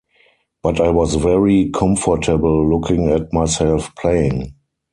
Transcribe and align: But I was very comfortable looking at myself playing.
But 0.63 0.81
I 0.81 0.89
was 0.89 1.13
very 1.13 1.69
comfortable 1.69 2.67
looking 2.67 3.11
at 3.11 3.31
myself 3.31 3.93
playing. 3.93 4.55